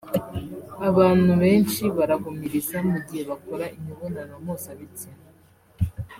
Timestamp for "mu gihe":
2.89-3.23